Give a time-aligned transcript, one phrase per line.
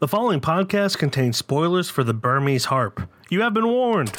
[0.00, 3.06] The following podcast contains spoilers for the Burmese harp.
[3.28, 4.12] You have been warned.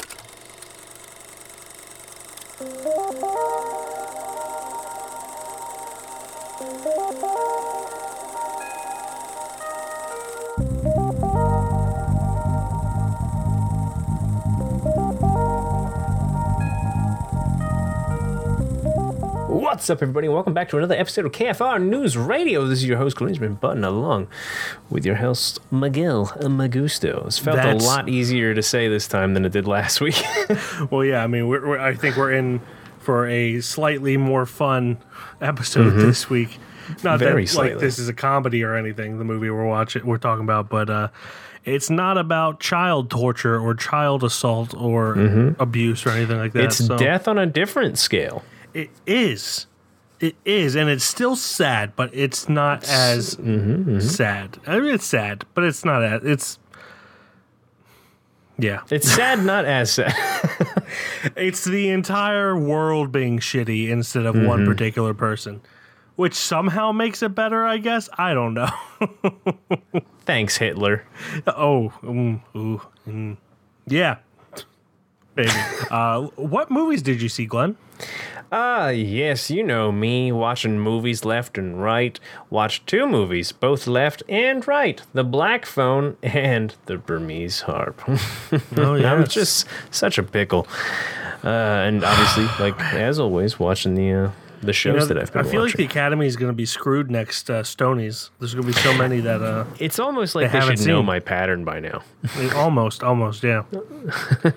[19.71, 20.27] What's up, everybody?
[20.27, 22.67] Welcome back to another episode of KFR News Radio.
[22.67, 24.27] This is your host, been button along
[24.89, 27.25] with your host, Miguel Magusto.
[27.25, 30.21] It's felt That's- a lot easier to say this time than it did last week.
[30.91, 32.59] Well, yeah, I mean, we're, we're, I think we're in
[32.99, 34.97] for a slightly more fun
[35.39, 36.59] episode this week.
[37.01, 37.79] Not Very that like slightly.
[37.79, 39.19] this is a comedy or anything.
[39.19, 41.07] The movie we're watching, we're talking about, but uh,
[41.63, 46.65] it's not about child torture or child assault or abuse or anything like that.
[46.65, 48.43] it's so death on a different scale.
[48.73, 49.67] It is.
[50.19, 53.29] It is, and it's still sad, but it's not as
[53.99, 54.59] sad.
[54.67, 56.59] I mean, it's sad, but it's not as it's.
[58.59, 60.13] Yeah, It's sad, not as sad.
[61.35, 65.61] it's the entire world being shitty instead of one particular person,
[66.15, 67.65] which somehow makes it better.
[67.65, 68.69] I guess I don't know.
[70.25, 71.03] Thanks, Hitler.
[71.47, 73.37] oh, mm, ooh, mm.
[73.87, 74.17] yeah,
[75.35, 75.51] baby.
[75.91, 77.77] uh, what movies did you see, Glenn?
[78.53, 82.19] Ah, yes, you know me, watching movies left and right.
[82.49, 88.01] Watched two movies, both left and right The Black Phone and The Burmese Harp.
[88.77, 89.13] Oh yeah.
[89.13, 90.67] I'm just such a pickle.
[91.43, 95.31] Uh, and obviously, like, as always, watching the uh, the shows You know, that I've
[95.31, 95.85] been I feel like the.
[95.85, 98.31] Academy is going to be screwed next uh, Stonies.
[98.39, 100.87] There's going to be so many that uh, it's almost like they they, should haven't
[100.87, 102.03] know my pattern by now.
[102.55, 103.63] almost, almost, yeah.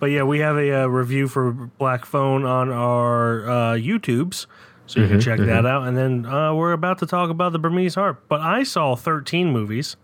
[0.00, 4.46] but yeah, we have a, uh review for Black Phone on our uh, YouTubes,
[4.86, 5.86] so you Mm-hmm, can check that out.
[5.86, 8.22] And then uh, we're about to talk about the Burmese harp.
[8.28, 9.96] But I saw 13 movies,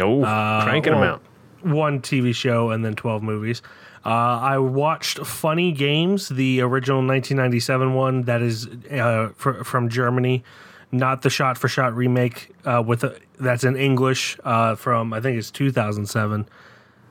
[0.00, 0.22] Oh,
[0.64, 1.22] cranking them out.
[1.62, 3.62] one TV show, and then 12 movies.
[4.04, 10.42] Uh, I watched Funny Games, the original 1997 one that is uh, fr- from Germany,
[10.90, 15.20] not the shot for shot remake uh, with a, that's in English uh, from I
[15.20, 16.48] think it's 2007.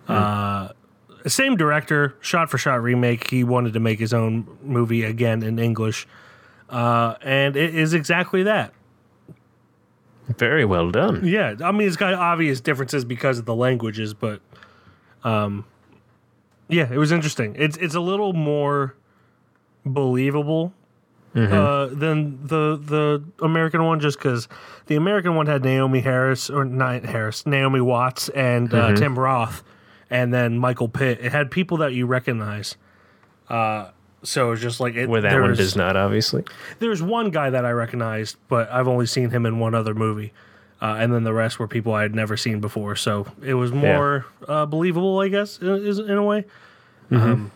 [0.08, 0.70] Uh,
[1.30, 3.30] same director, shot for shot remake.
[3.30, 6.08] He wanted to make his own movie again in English,
[6.70, 8.74] uh, and it is exactly that.
[10.38, 11.26] Very well done.
[11.26, 14.42] Yeah, I mean it's got obvious differences because of the languages, but
[15.24, 15.66] um,
[16.70, 17.56] yeah, it was interesting.
[17.58, 18.96] It's it's a little more
[19.86, 20.74] believable
[21.36, 24.48] uh, than the the American one, just because
[24.88, 29.64] the American one had Naomi Harris or not Harris, Naomi Watts and uh, Tim Roth,
[30.12, 31.18] and then Michael Pitt.
[31.22, 32.76] It had people that you recognize.
[33.50, 33.90] Uh,
[34.24, 36.44] so it's just like it, Where that one does not, obviously.
[36.78, 40.32] there's one guy that I recognized, but I've only seen him in one other movie.
[40.80, 42.96] Uh, and then the rest were people I had never seen before.
[42.96, 46.46] So it was more uh, believable, I guess, in, is- in a way.
[47.12, 47.52] Um,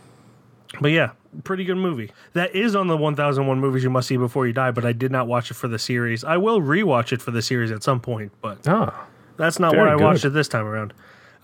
[0.82, 1.12] but yeah,
[1.44, 2.12] pretty good movie.
[2.34, 5.12] That is on the 1001 movies you must see before you die, but I did
[5.12, 6.24] not watch it for the series.
[6.24, 9.06] I will rewatch it for the series at some point, but Ah,
[9.38, 10.04] that's not what I good.
[10.04, 10.94] watched it this time around.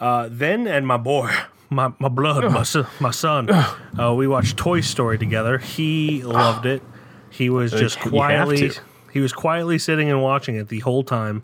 [0.01, 1.29] Uh, then and my boy,
[1.69, 3.49] my my blood, my son, my son.
[3.49, 5.59] Uh, we watched Toy Story together.
[5.59, 6.81] He loved it.
[7.29, 8.69] He was just you have quietly.
[8.71, 8.81] to.
[9.13, 11.43] He was quietly sitting and watching it the whole time.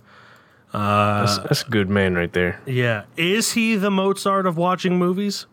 [0.74, 2.60] that's, that's a good man right there.
[2.66, 5.46] Yeah, is he the Mozart of watching movies?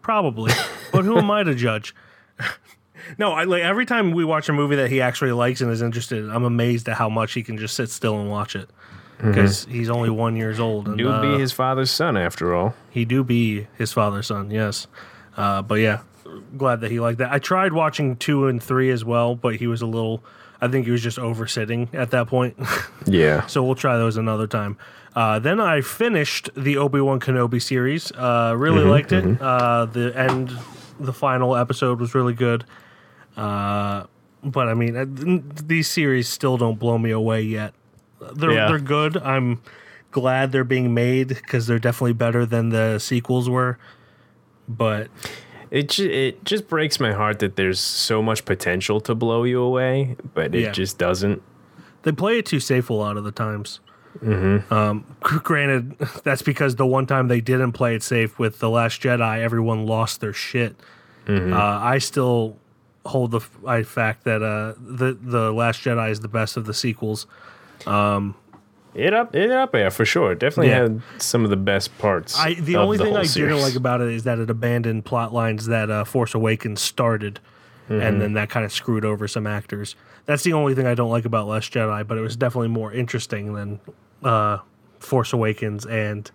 [0.00, 0.52] Probably,
[0.92, 1.94] but who am I to judge?
[3.18, 5.82] no, I like every time we watch a movie that he actually likes and is
[5.82, 6.30] interested in.
[6.30, 8.70] I'm amazed at how much he can just sit still and watch it
[9.18, 10.88] because he's only one years old.
[10.88, 12.74] And, would uh, be his father's son, after all.
[12.90, 14.86] He do be his father's son, yes.
[15.36, 16.00] Uh, but yeah,
[16.56, 17.32] glad that he liked that.
[17.32, 20.22] I tried watching two and three as well, but he was a little.
[20.60, 22.56] I think he was just oversitting at that point.
[23.08, 23.46] Yeah.
[23.46, 24.76] so we'll try those another time.
[25.14, 28.10] Uh, then I finished the Obi Wan Kenobi series.
[28.10, 29.40] Uh, really liked it.
[29.40, 30.50] Uh, the end,
[30.98, 32.64] the final episode was really good.
[33.36, 34.04] Uh,
[34.42, 37.74] but I mean, uh, th- these series still don't blow me away yet.
[38.34, 38.68] They're Yeah.
[38.68, 39.16] they're good.
[39.18, 39.60] I'm
[40.10, 43.78] glad they're being made because they're definitely better than the sequels were.
[44.68, 45.08] But
[45.70, 49.60] It ju- it just breaks my heart that there's so much potential to blow you
[49.60, 50.70] away, but it Yeah.
[50.72, 51.42] just doesn't.
[52.04, 53.80] they play it too safe a lot of the times.
[54.24, 59.02] Um, granted, that's because the one time they didn't play it safe with the Last
[59.02, 60.76] Jedi, everyone lost their shit.
[61.28, 62.56] Uh, I still
[63.04, 66.64] hold the f- I fact that uh, the the Last Jedi is the best of
[66.66, 67.26] the sequels.
[68.94, 70.32] It up it up there for sure.
[70.32, 70.82] It definitely Yeah.
[70.82, 72.38] had some of the best parts.
[72.38, 73.50] I the of only the thing whole I series.
[73.52, 77.38] didn't like about it is that it abandoned plot lines that uh, Force Awakens started,
[77.90, 79.96] and then that kind of screwed over some actors.
[80.24, 82.90] That's the only thing I don't like about Last Jedi, but it was definitely more
[82.90, 83.80] interesting than
[84.24, 84.58] uh,
[84.98, 86.30] Force Awakens and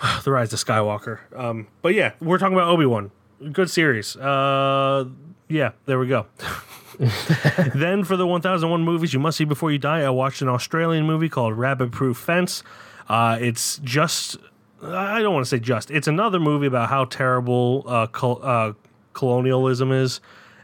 [0.24, 1.18] The Rise of Skywalker.
[1.38, 3.10] Um, but yeah, we're talking about Obi Wan.
[3.52, 4.16] Good series.
[4.16, 5.04] Uh,
[5.48, 6.26] yeah, there we go.
[7.74, 11.06] then for the 1001 movies you must see before you die, I watched an Australian
[11.06, 12.62] movie called Rabbit Proof Fence.
[13.08, 14.36] Uh, it's just,
[14.82, 18.72] I don't want to say just, it's another movie about how terrible uh, col- uh,
[19.12, 20.20] colonialism is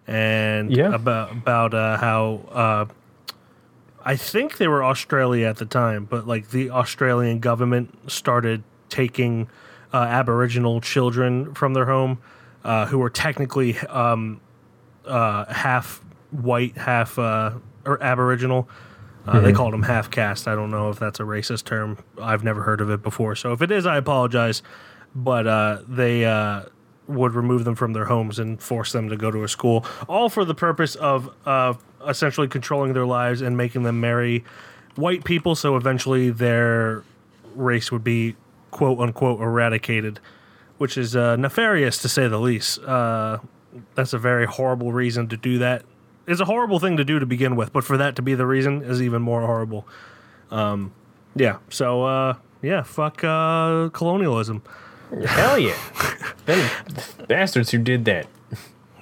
[0.06, 0.94] and Yeah.
[0.94, 2.40] about, about uh, how.
[2.50, 2.84] Uh,
[4.04, 9.48] I think they were Australia at the time, but like the Australian government started taking
[9.94, 12.18] uh, Aboriginal children from their home
[12.64, 14.40] uh, who were technically um,
[15.06, 16.01] uh, half
[16.32, 17.52] white, half uh,
[17.86, 18.68] or Aboriginal.
[19.26, 20.48] Uh, They called them half caste.
[20.48, 21.98] I don't know if that's a racist term.
[22.20, 23.36] I've never heard of it before.
[23.36, 24.62] So if it is, I apologize.
[25.14, 26.62] But uh, they uh,
[27.06, 30.28] would remove them from their homes and force them to go to a school, all
[30.28, 31.74] for the purpose of uh,
[32.08, 34.44] essentially controlling their lives and making them marry
[34.96, 35.54] white people.
[35.54, 37.04] So eventually their
[37.54, 38.34] race would be
[38.70, 40.18] quote unquote eradicated,
[40.78, 42.80] which is uh, nefarious to say the least.
[42.80, 43.38] Uh,
[43.94, 45.84] that's a very horrible reason to do that.
[46.26, 48.46] It's a horrible thing to do to begin with, but for that to be the
[48.46, 49.86] reason is even more horrible.
[50.50, 50.92] Um,
[51.34, 51.58] yeah.
[51.68, 54.62] So uh, yeah, fuck uh, colonialism.
[55.26, 55.76] Hell yeah.
[56.46, 56.70] Them
[57.28, 58.26] bastards who did that.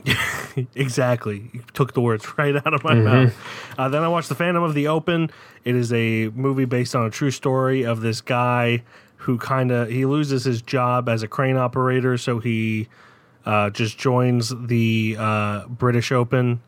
[0.74, 1.50] exactly.
[1.52, 3.36] You took the words right out of my mouth.
[3.78, 5.30] Uh, then I watched The Phantom of the Open.
[5.64, 8.82] It is a movie based on a true story of this guy
[9.16, 12.88] who kind of he loses his job as a crane operator, so he
[13.44, 16.62] uh, just joins the uh, British Open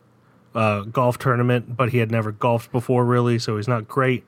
[0.54, 4.24] uh, golf tournament, but he had never golfed before, really, so he's not great.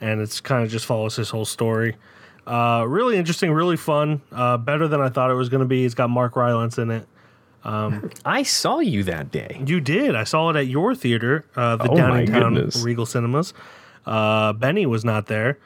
[0.00, 1.96] And it's kind of just follows his whole story.
[2.46, 4.22] Uh, really interesting, really fun.
[4.32, 5.84] Uh, better than I thought it was going to be.
[5.84, 7.06] It's got Mark Rylance in it.
[7.62, 9.62] I saw you that day.
[9.66, 10.14] You did.
[10.14, 12.82] I saw it at your theater, uh, the Oh my Downingtown.
[12.84, 13.52] Regal Cinemas.
[14.06, 15.58] Uh, Benny was not there.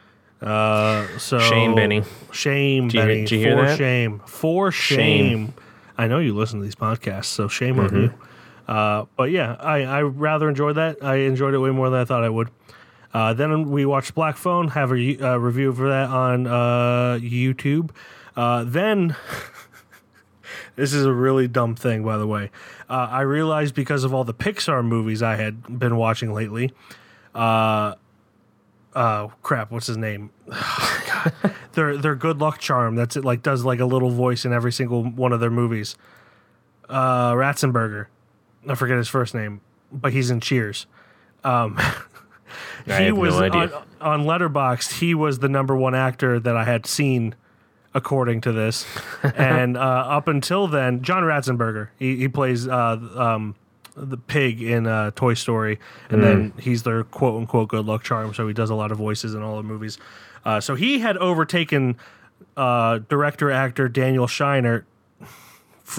[0.43, 2.03] Uh, so Shame, Benny.
[2.33, 3.27] Shame, you- Benny.
[3.27, 4.21] For shame.
[4.27, 4.99] For shame.
[5.47, 5.55] Shame.
[5.97, 7.95] I know you listen to these podcasts, so shame Mm-hmm.
[7.97, 8.13] on you.
[8.67, 11.03] Uh, but yeah, I, I rather enjoyed that.
[11.03, 12.51] I enjoyed it way more than I thought I would.
[13.13, 14.69] Uh, then we watched Black Phone.
[14.69, 17.91] Have a uh, review for that on uh, YouTube.
[18.37, 19.15] Uh, then
[20.77, 22.51] this is a really dumb thing, by the way.
[22.89, 26.71] I realized because of all the Pixar movies I had been watching lately.
[27.35, 27.99] Crap,
[29.71, 30.31] what's his name?
[31.73, 32.95] Their their good luck charm.
[32.95, 33.25] That's it.
[33.25, 35.97] Like does like a little voice in every single one of their movies.
[36.89, 38.07] Uh, Ratzenberger.
[38.69, 39.61] I forget his first name,
[39.93, 40.87] but he's in Cheers.
[41.43, 41.77] Um,
[42.87, 43.83] I he have was no idea.
[44.01, 44.99] on, on Letterboxd.
[44.99, 47.35] He was the number one actor that I had seen,
[47.95, 48.87] according to this.
[49.23, 51.89] and uh, up until then, John Ratzenberger.
[51.99, 53.55] He, he plays uh, um,
[53.97, 55.79] the pig in uh, Toy Story,
[56.11, 58.35] and then he's their quote unquote good luck charm.
[58.35, 59.99] So he does a lot of voices in all the movies.
[60.45, 61.97] Uh, so he had overtaken
[62.57, 64.87] uh, director actor Daniel Scheinert f-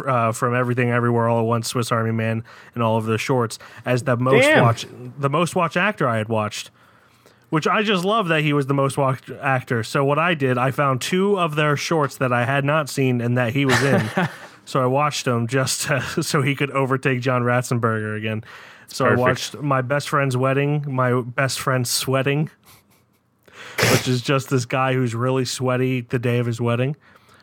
[0.05, 2.43] uh, from Everything Everywhere All at Once, Swiss Army Man,
[2.73, 4.63] and all of the shorts as the most Damn.
[4.63, 4.85] watch
[5.17, 6.71] the most watched actor I had watched.
[7.51, 9.83] Which I just love that he was the most watched actor.
[9.83, 13.21] So what I did, I found two of their shorts that I had not seen
[13.21, 14.09] and that he was in.
[14.65, 18.43] so I watched them just to, so he could overtake John Ratzenberger again.
[18.87, 19.19] So Perfect.
[19.19, 22.49] I watched my best friend's wedding, my best friend's sweating,
[23.91, 26.95] which is just this guy who's really sweaty the day of his wedding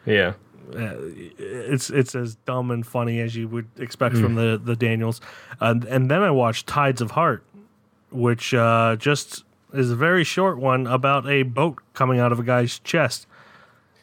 [0.05, 0.34] Yeah.
[0.76, 5.20] It's it's as dumb and funny as you would expect from the the Daniels.
[5.60, 7.44] Uh, and then I watched Tides of Heart,
[8.10, 12.43] which uh, just is a very short one about a boat coming out of a
[12.43, 13.26] guy's chest.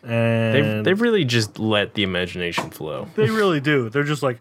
[0.01, 3.07] And They've, they've really just let the imagination flow.
[3.15, 3.89] they really do.
[3.89, 4.39] They're just like,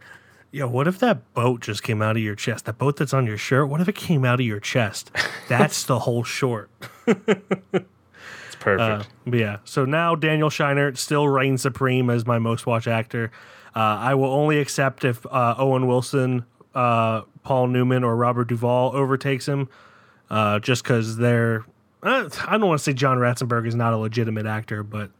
[0.52, 2.64] yo, what if that boat just came out of your chest?
[2.66, 5.10] That boat that's on your shirt, what if it came out of your chest?
[5.48, 6.70] That's the whole short.
[8.76, 9.10] Perfect.
[9.10, 9.56] Uh, but yeah.
[9.64, 13.30] So now Daniel Scheinert still reigns supreme as my most watched actor.
[13.74, 16.44] Uh, I will only accept if uh, Owen Wilson,
[16.74, 19.68] uh, Paul Newman, or Robert Duvall overtakes him,
[20.30, 21.64] uh, just because they're.
[22.02, 25.10] Uh, I don't want to say John Ratzenberger is not a legitimate actor, but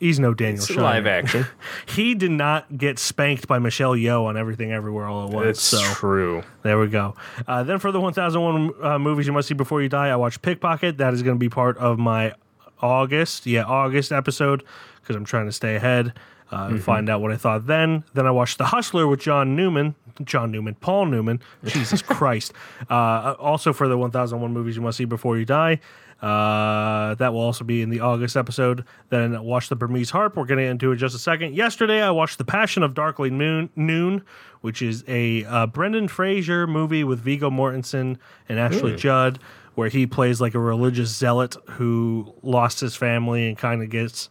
[0.00, 0.82] he's no Daniel it's Scheinert.
[0.82, 1.46] live action.
[1.86, 5.46] He did not get spanked by Michelle Yeoh on Everything Everywhere All at Once.
[5.48, 5.82] It's so.
[5.94, 6.42] true.
[6.62, 7.14] There we go.
[7.46, 10.42] Uh, then for the 1001 uh, movies you must see before you die, I watched
[10.42, 10.98] Pickpocket.
[10.98, 12.34] That is going to be part of my
[12.80, 14.62] August, yeah, August episode
[15.00, 16.12] because I'm trying to stay ahead
[16.52, 18.04] uh, and find out what I thought then.
[18.14, 19.94] Then I watched The Hustler with John Newman,
[20.24, 21.40] John Newman, Paul Newman.
[21.64, 22.52] Jesus Christ.
[22.90, 25.80] Uh, also for the 1001 movies you must see before you die.
[26.22, 28.84] Uh, that will also be in the August episode.
[29.10, 30.36] Then watch the Burmese Harp.
[30.36, 31.54] We're getting into it in just a second.
[31.54, 34.24] Yesterday, I watched The Passion of Darkly Moon, Noon
[34.66, 38.18] which is a uh, Brendan Fraser movie with Viggo Mortensen
[38.48, 39.38] and Ashley Judd,
[39.76, 44.28] where he plays like a religious zealot who lost his family and kind of gets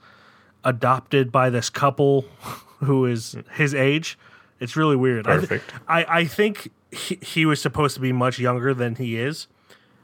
[0.65, 2.21] adopted by this couple
[2.79, 4.17] who is his age.
[4.59, 5.27] It's really weird.
[5.27, 9.17] I th- I, I think he, he was supposed to be much younger than he
[9.17, 9.47] is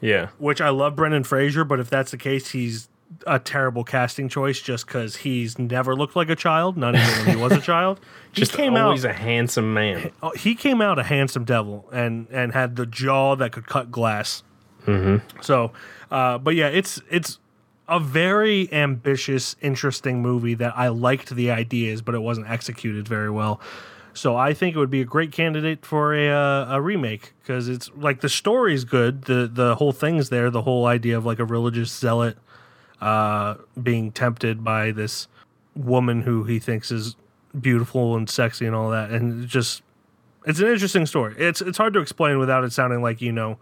[0.01, 0.27] Yeah.
[0.39, 2.89] which I love Brendan Fraser, but if that's the case, he's
[3.27, 7.38] a terrible casting choice just because he's never looked like a child, not even when
[7.38, 8.00] he was a child.
[8.31, 9.12] He Just came always out.
[9.12, 10.12] a handsome man.
[10.24, 13.91] oh, he came out a handsome devil and and had the jaw that could cut
[13.91, 14.43] glass.
[14.86, 15.41] Mm-hmm.
[15.41, 15.72] So,
[16.10, 17.38] uh, but yeah, it's it's
[17.89, 23.29] a very ambitious, interesting movie that I liked the ideas, but it wasn't executed very
[23.29, 23.60] well.
[24.13, 27.69] So I think it would be a great candidate for a uh, a remake because
[27.69, 31.39] it's like the story's good, the the whole thing's there, the whole idea of like
[31.39, 32.37] a religious zealot
[32.99, 35.27] uh, being tempted by this
[35.75, 37.15] woman who he thinks is
[37.59, 39.81] beautiful and sexy and all that, and it just
[40.45, 41.35] it's an interesting story.
[41.37, 43.57] It's it's hard to explain without it sounding like you know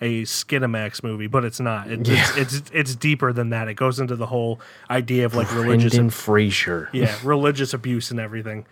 [0.00, 1.90] a Skinamax movie, but it's not.
[1.90, 2.26] It, Yeah.
[2.36, 3.68] It's it's it's deeper than that.
[3.68, 6.88] It goes into the whole idea of like religious Brendan Fraser.
[6.92, 8.66] yeah religious abuse and everything.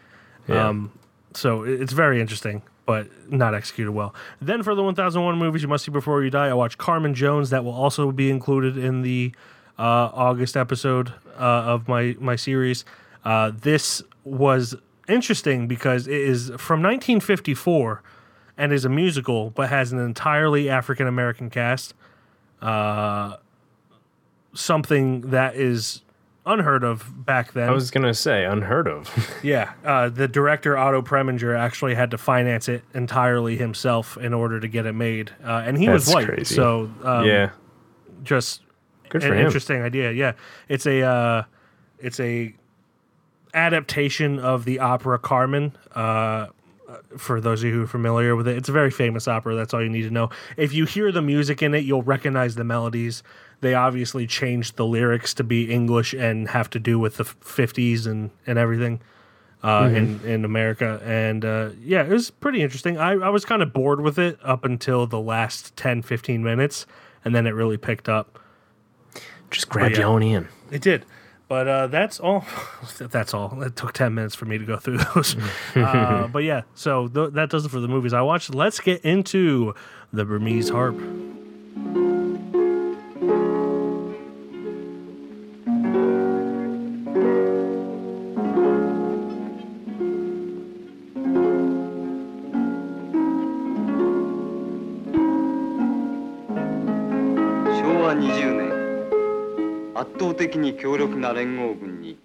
[0.49, 0.69] Yeah.
[0.69, 0.93] Um,
[1.35, 4.15] so it's very interesting, but not executed well.
[4.41, 7.51] Then for the 1001 movies you must see before you die, I watched Carmen Jones.
[7.51, 9.33] That will also be included in the
[9.79, 12.85] uh, August episode uh, of my my series.
[13.25, 14.75] Uh, this was
[15.09, 18.03] interesting because it is from 1954
[18.57, 21.95] and is a musical, but has an entirely African American cast.
[22.61, 23.37] Uh,
[24.53, 26.03] something that is
[26.49, 27.69] unheard of back then.
[27.69, 29.09] I was gonna say unheard of.
[29.43, 34.59] Yeah, uh, the director Otto Preminger actually had to finance it entirely himself in order
[34.59, 36.27] to get it made, uh, and he was white.
[36.27, 36.55] crazy.
[36.55, 37.51] So um, yeah.
[38.25, 38.63] just
[39.11, 39.47] Good an him.
[39.47, 40.11] interesting idea.
[40.13, 40.33] Yeah,
[40.69, 41.43] it's a uh,
[41.99, 42.55] it's a
[43.55, 45.77] adaptation of the opera Carmen.
[45.95, 46.49] Uh,
[47.19, 49.55] for those of you who are familiar with it, it's a very famous opera.
[49.55, 50.31] That's all you need to know.
[50.57, 53.23] If you hear the music in it, you'll recognize the melodies.
[53.61, 58.07] They obviously changed the lyrics to be English and have to do with the 50s
[58.07, 59.01] and, and everything
[59.63, 61.01] uh, in, in America.
[61.05, 62.99] And uh, yeah, it was pretty interesting.
[62.99, 66.87] I, I was kind of bored with it up until the last 10, 15 minutes,
[67.25, 68.39] and then it really picked up.
[69.51, 69.99] Just grab yeah.
[69.99, 70.49] you on in.
[70.71, 71.05] It did.
[71.49, 72.45] But uh, that's all.
[72.99, 73.63] That's all.
[73.63, 75.35] It took 10 minutes for me to go through those.
[75.75, 78.55] uh, but yeah, so th- that does it for the movies I watched.
[78.55, 79.75] Let's get into
[80.13, 80.97] the Burmese harp.
[100.19, 102.19] 倒的に強力な連合軍に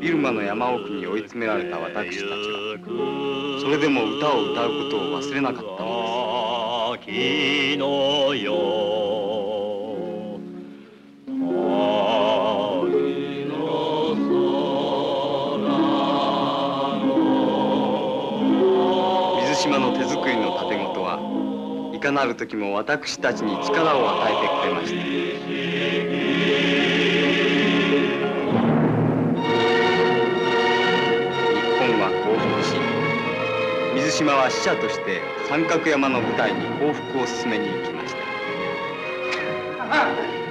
[0.00, 6.08] ビルマの山奥に追い詰められた私たちはそれでも歌を歌うことを忘れなかったのです。
[19.34, 21.18] 水島の手作りの盾事は
[21.94, 25.57] いかなる時も私たちに力を与えてくれました。
[34.18, 38.18] 島は使者として三角山の部隊に降伏を進めに行きました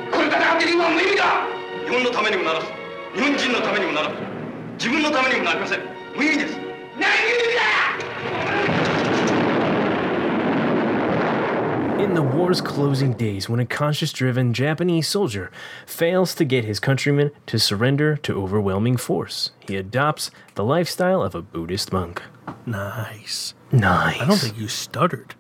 [0.10, 1.44] これ戦っている今は無意味だ
[1.84, 2.68] 日本のためにもならず
[3.14, 4.16] 日本人のためにもならず
[4.80, 5.82] 自分のためにもなりません
[6.16, 6.64] 無意味です何
[6.96, 7.68] 無意味だ
[12.00, 15.52] In the war's closing days, when a conscience driven Japanese soldier
[15.86, 21.36] fails to get his countrymen to surrender to overwhelming force, he adopts the lifestyle of
[21.36, 22.22] a Buddhist monk.
[22.66, 23.56] Nice.
[23.72, 24.22] Nice.
[24.22, 25.36] I don't think you stuttered.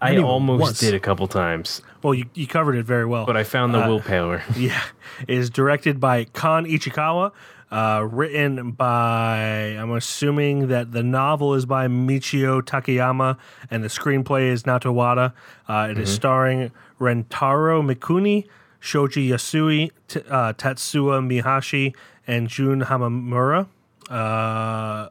[0.00, 0.78] I even almost once.
[0.80, 3.26] did a couple times, Well, you, you covered it very well.
[3.26, 4.42] but I found the Uh, willpower.
[4.56, 4.80] Yeah,
[5.26, 7.32] it is directed by Kan Ichikawa,
[7.72, 9.38] uh, written by
[9.76, 13.38] I'm assuming that the novel is by Michio Takeyama
[13.72, 15.34] and the screenplay is Natto Wada.
[15.68, 18.46] Uh, it is starring Rentaro Mikuni,
[18.78, 21.92] Shoji Yasui, T- uh, Tatsuya Mihashi,
[22.26, 23.66] and Jun Hamamura.
[24.08, 25.08] Uh,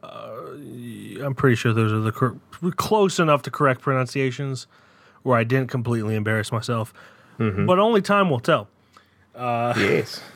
[1.24, 2.36] I'm pretty sure those are the cor-
[2.76, 4.66] close enough to correct pronunciations
[5.22, 6.92] where I didn't completely embarrass myself.
[7.66, 8.68] But only time will tell.
[9.36, 10.20] yes.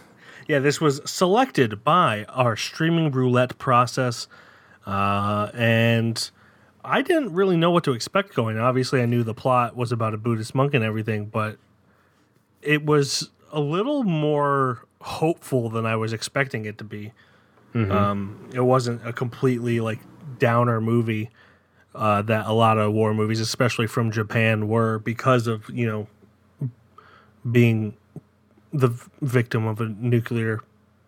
[0.48, 4.26] Yeah, this was selected by our streaming roulette process,
[4.84, 6.30] uh, and
[6.84, 8.58] I didn't really know what to expect going.
[8.58, 11.58] Obviously, I knew the plot was about a Buddhist monk and everything, but
[12.60, 17.12] it was a little more hopeful than I was expecting it to be.
[17.74, 20.00] Um, it wasn't a completely like
[20.38, 21.30] downer movie
[21.94, 26.68] uh, that a lot of war movies, especially from Japan, were because of you know
[27.50, 27.96] being
[28.72, 28.88] the
[29.20, 30.60] victim of a nuclear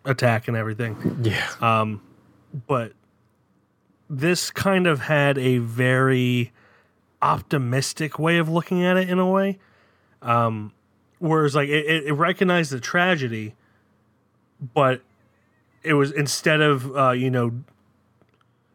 [0.05, 1.49] attack and everything Yeah.
[1.61, 2.01] Um,
[2.67, 2.93] but
[4.09, 6.51] this kind of had a very
[7.21, 9.57] optimistic way of looking at it in a way.
[10.21, 10.73] Um,
[11.19, 13.55] whereas like it, it it recognized the tragedy,
[14.73, 15.01] but
[15.85, 17.51] it was instead of uh, you know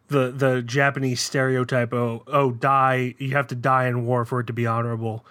[0.09, 4.47] the the Japanese stereotype oh oh die you have to die in war for it
[4.47, 5.25] to be honorable.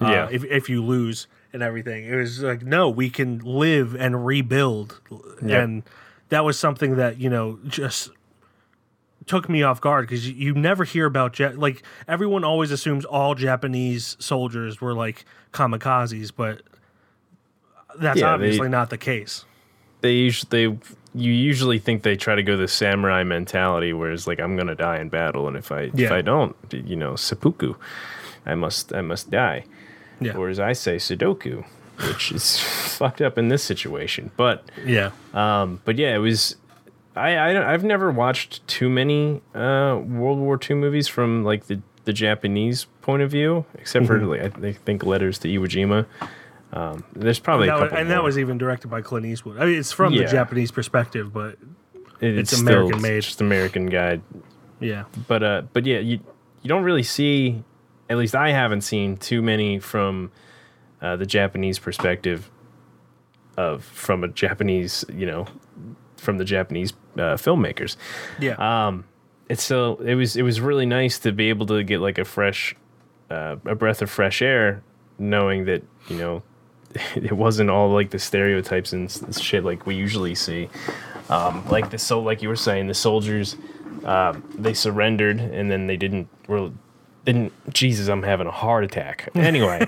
[0.00, 0.28] Uh, Yeah.
[0.30, 5.00] if if you lose and everything, it was like no, we can live and rebuild,
[5.42, 5.62] Yep.
[5.64, 5.82] and
[6.30, 8.10] that was something that you know just
[9.26, 13.04] took me off guard because you, you never hear about ja- like everyone always assumes
[13.04, 16.60] all Japanese soldiers were like kamikazes, but
[17.98, 19.44] that's Yeah, they- obviously not the case.
[20.00, 20.78] they usually they
[21.14, 24.98] you usually think they try to go the samurai mentality, whereas like I'm gonna die
[24.98, 27.74] in battle, and if I if I don't, you know, seppuku,
[28.46, 29.64] I must I must die.
[30.20, 31.64] Yeah, Or as I say, Sudoku,
[32.08, 32.60] which is
[32.98, 34.30] fucked up in this situation.
[34.36, 36.56] But yeah, um, but yeah, it was.
[37.16, 41.80] I, I I've never watched too many uh, World War II movies from like the,
[42.06, 44.20] the Japanese point of view, except Mm-hmm.
[44.20, 46.06] for like I think- think Letters to Iwo Jima.
[46.74, 49.58] Um, there's probably That a was- and that was even directed by Clint Eastwood.
[49.58, 51.56] I mean, it's from the Japanese perspective, but
[52.20, 53.22] It- it's still American made.
[53.22, 54.20] just American guy.
[54.80, 56.18] yeah, But uh, but yeah, you
[56.62, 57.62] you don't really see.
[58.10, 60.30] At least I haven't seen too many from
[61.00, 62.50] uh, the Japanese perspective
[63.56, 65.46] of from a Japanese, you know,
[66.16, 67.96] from the Japanese uh, filmmakers.
[68.40, 69.04] yeah, Um,
[69.48, 72.24] it's so it was it was really nice to be able to get like a
[72.24, 72.74] fresh,
[73.30, 74.82] uh, a breath of fresh air,
[75.18, 76.42] knowing that you know,
[77.14, 80.68] it wasn't all like the stereotypes and shit like we usually see.
[81.28, 83.56] Um, like the so like you were saying, the soldiers,
[84.04, 86.72] uh, they surrendered and then they didn't really
[87.24, 89.30] didn't Jesus, I'm having a heart attack.
[89.44, 89.86] Anyway,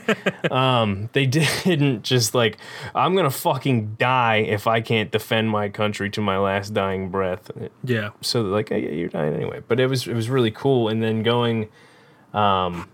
[0.50, 2.58] um, they didn't just like
[2.94, 7.50] I'm gonna fucking die if I can't defend my country to my last dying breath
[7.84, 11.02] yeah, so like hey, you're dying anyway but it was it was really cool and
[11.02, 11.68] then going
[12.34, 12.88] um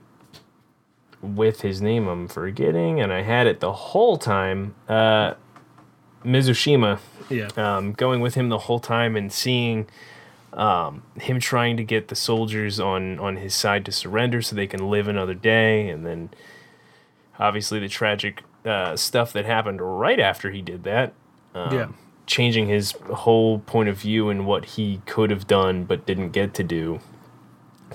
[1.23, 4.75] with his name i'm forgetting and i had it the whole time.
[4.89, 5.35] Uh
[6.25, 6.99] mizushima
[7.31, 9.87] yeah, um going with him the whole time and seeing
[10.53, 14.67] um him trying to get the soldiers on on his side to surrender so they
[14.67, 16.31] can live another day and then
[17.39, 21.13] obviously the tragic uh stuff that happened right after he did that
[21.55, 21.89] yeah,
[22.27, 26.55] changing his whole point of view and what he could have done but didn't get
[26.55, 27.01] to do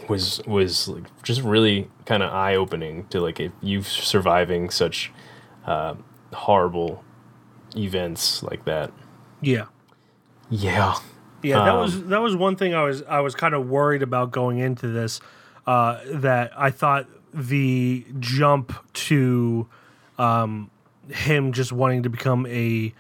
[0.09, 5.11] was was like just really kind of eye opening to like if you surviving such
[5.65, 5.95] uh,
[6.33, 7.03] horrible
[7.75, 8.91] events like that.
[9.41, 9.65] yeah.
[10.49, 10.95] Yeah.
[11.43, 14.01] Yeah, that Um, was that was one thing I was I was kind of worried
[14.01, 15.19] about going into this.
[15.67, 19.67] Uh, that I thought the jump to
[20.17, 20.71] um,
[21.09, 22.93] him just wanting to become a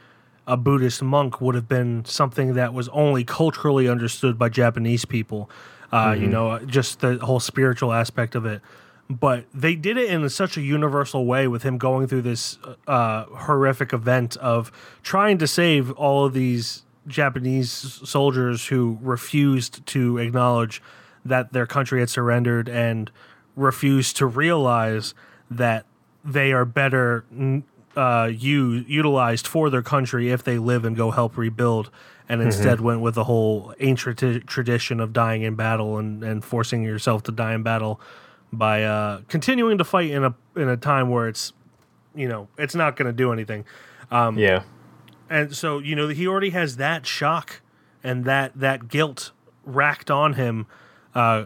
[0.45, 5.49] a Buddhist monk would have been something that was only culturally understood by Japanese people.
[5.91, 8.61] Uh, You know, just the whole spiritual aspect of it.
[9.09, 13.23] But they did it in such a universal way with him going through this uh,
[13.23, 14.69] horrific event of
[15.01, 20.81] trying to save all of these Japanese soldiers who refused to acknowledge
[21.23, 23.09] that their country had surrendered and
[23.55, 25.13] refused to realize
[25.49, 25.85] that
[26.25, 27.23] they are better
[27.95, 31.89] uh, u- utilized for their country if they live and go help rebuild,
[32.29, 36.43] and instead went with the whole ancient t- tradition of dying in battle and, and
[36.43, 37.99] forcing yourself to die in battle
[38.51, 41.53] by uh, continuing to fight in a in a time where it's
[42.15, 43.65] you know it's not going to do anything.
[44.37, 44.63] Yeah.
[45.29, 47.61] And so, you know, he already has that shock
[48.03, 49.31] and that that guilt
[49.65, 50.65] racked on him
[51.13, 51.45] uh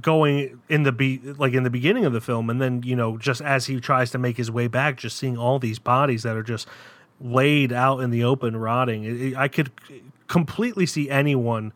[0.00, 3.16] going in the be like in the beginning of the film and then, you know,
[3.16, 6.36] just as he tries to make his way back just seeing all these bodies that
[6.36, 6.66] are just
[7.20, 9.04] laid out in the open rotting.
[9.04, 9.70] It, it- I could
[10.26, 11.72] completely see anyone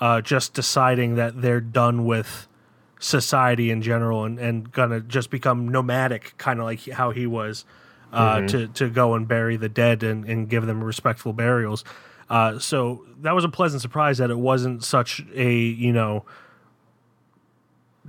[0.00, 2.48] uh just deciding that they're done with
[2.98, 7.64] society in general and, and gonna just become nomadic kind of like how he was
[8.12, 11.84] uh, to, to go and bury the dead and, and give them respectful burials
[12.30, 16.24] uh, so that was a pleasant surprise that it wasn't such a you know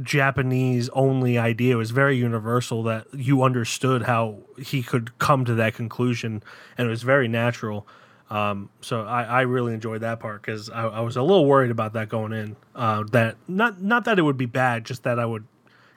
[0.01, 5.53] japanese only idea it was very universal that you understood how he could come to
[5.55, 6.43] that conclusion
[6.77, 7.87] and it was very natural
[8.29, 11.69] Um, so I, I really enjoyed that part because I, I was a little worried
[11.69, 12.55] about that going in.
[12.73, 15.45] Uh, that not not that it would be bad, just that I would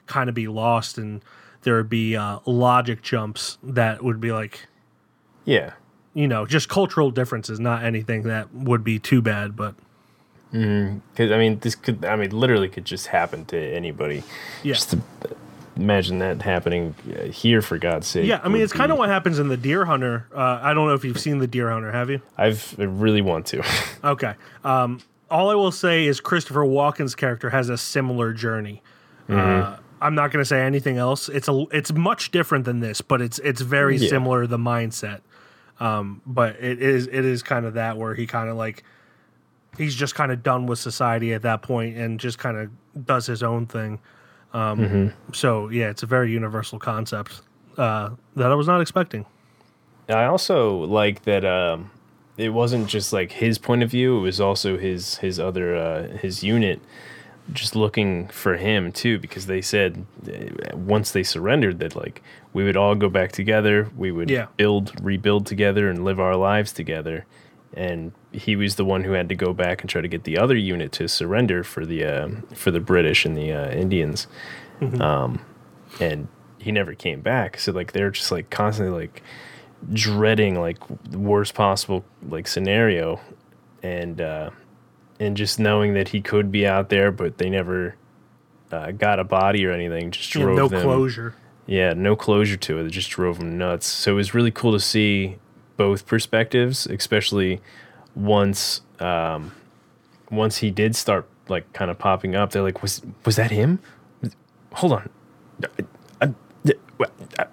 [0.05, 1.23] kind of be lost and
[1.63, 4.67] there would be uh, logic jumps that would be like
[5.43, 5.73] Yeah.
[6.13, 9.55] you know just cultural differences, not anything that would be too bad.
[9.55, 9.73] But
[10.51, 14.23] Because I mean, this could I mean literally could just happen to anybody.
[14.63, 14.99] yeah, Just to
[15.75, 18.25] imagine that happening uh, here for God's sake.
[18.27, 18.41] yeah.
[18.43, 20.25] I mean, it's kind of what happens in the Deer Hunter.
[20.35, 21.91] Uh, I don't know if you've seen the Deer Hunter.
[21.91, 22.21] Have you?
[22.37, 23.63] I've I really want to.
[24.03, 24.33] Okay.
[24.63, 28.81] Um, all I will say is Christopher Walken's character has a similar journey.
[29.29, 31.29] Uh, I'm not going to say anything else.
[31.29, 34.09] It's a it's much different than this, but it's it's very Yeah.
[34.09, 35.19] similar the mindset.
[35.79, 38.83] Um, but it is it is kind of that where he kind of like
[39.77, 43.25] he's just kind of done with society at that point and just kind of does
[43.27, 43.99] his own thing.
[44.53, 47.41] Um, So yeah, it's a very universal concept
[47.77, 49.25] uh, that I was not expecting.
[50.09, 51.91] I also like that um,
[52.35, 56.17] it wasn't just like his point of view; it was also his his other uh,
[56.17, 56.81] his unit
[57.53, 62.21] just looking for him too, because they said uh, once they surrendered that like
[62.53, 64.47] we would all go back together, we would Yeah.
[64.57, 67.25] build, rebuild together, and live our lives together.
[67.73, 70.37] And he was the one who had to go back and try to get the
[70.37, 74.27] other unit to surrender for the uh, for the British and the uh, Indians
[74.99, 75.39] Um,
[75.99, 76.27] and
[76.57, 77.59] he never came back.
[77.59, 79.21] So like they're just like constantly like
[79.93, 80.77] dreading like
[81.09, 83.19] the worst possible like scenario,
[83.83, 84.49] and uh,
[85.19, 87.95] and just knowing that he could be out there, but they never
[88.71, 90.11] uh, got a body or anything.
[90.11, 90.81] Just Yeah, drove no them.
[90.81, 91.35] closure.
[91.67, 92.87] Yeah, no closure to it.
[92.87, 93.85] It just drove them nuts.
[93.85, 95.37] So it was really cool to see
[95.79, 97.61] both perspectives, especially
[98.15, 99.53] once um,
[100.29, 102.51] once he did start like kind of popping up.
[102.51, 103.79] They're like, was was that him?
[104.73, 105.09] Hold on,
[106.21, 106.27] Uh,
[107.39, 107.45] uh,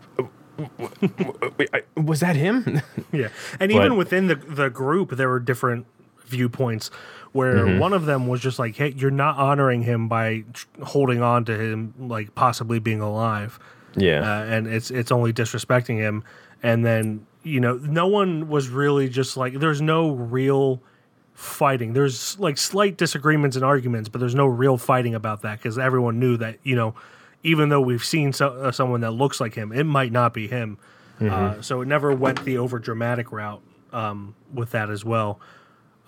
[1.73, 2.81] uh, was that him?
[3.13, 3.29] Yeah,
[3.61, 5.87] and But- even within the the group, there were different
[6.27, 6.91] viewpoints
[7.33, 7.79] where Mm-hmm.
[7.79, 10.45] one of them was just like, "Hey, you're not honoring him by
[10.83, 13.59] holding on to him, like possibly being alive,
[13.95, 16.25] yeah, uh, and it's it's only disrespecting him."
[16.63, 20.83] And then you know, no one was really just like, there's no real
[21.33, 21.93] fighting.
[21.93, 26.19] There's like slight disagreements and arguments, but there's no real fighting about that because everyone
[26.19, 26.97] knew that you know,
[27.45, 30.49] even though we've seen so, uh, someone that looks like him, it might not be
[30.49, 30.77] him.
[31.21, 35.41] Uh, so it never went the over dramatic route um, with that as well.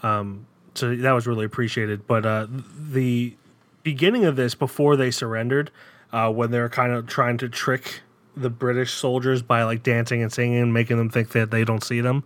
[0.03, 2.07] Um, so that was really appreciated.
[2.07, 3.37] But uh, the
[3.83, 5.71] beginning of this, before they surrendered,
[6.13, 8.01] uh, when they're kind of trying to trick
[8.41, 11.83] the British soldiers by like dancing and singing and making them think that they don't
[11.83, 12.25] see them.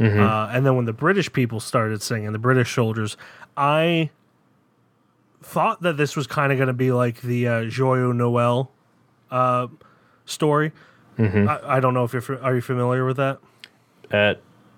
[0.00, 3.16] Uh, and then when the British people started singing, the British soldiers,
[3.56, 4.10] I
[5.42, 8.70] thought that this was kind of going to be like the uh, Joyeux Noel
[9.30, 9.68] uh,
[10.24, 10.72] story.
[11.18, 13.38] I, I don't know if you're are you familiar with that.
[14.10, 14.34] uh,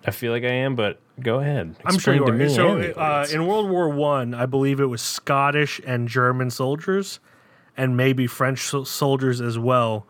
[0.06, 1.76] I feel like I am, but go ahead.
[1.84, 2.34] I'm sure you to are.
[2.34, 6.50] me So uh, in World War One, I, I believe it was Scottish and German
[6.50, 7.20] soldiers,
[7.76, 10.06] and maybe French soldiers as well,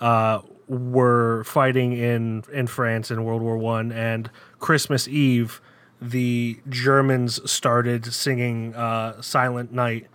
[0.00, 3.92] uh, were fighting in in France in World War One.
[3.92, 5.60] And Christmas Eve,
[6.00, 10.06] the Germans started singing uh, "Silent Night."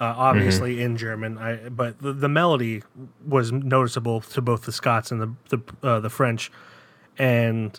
[0.00, 2.82] Uh, obviously in German, I, but the, the melody
[3.24, 6.50] was noticeable to both the Scots and the the, uh, the French,
[7.16, 7.78] and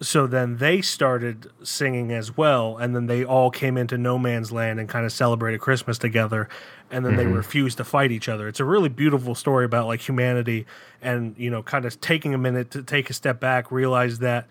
[0.00, 4.52] so then they started singing as well and then they all came into no man's
[4.52, 6.48] land and kind of celebrated christmas together
[6.90, 8.48] and then they refused to fight each other.
[8.48, 10.66] It's a really beautiful story about like humanity
[11.02, 14.46] and you know kind of taking a minute to take a step back realize that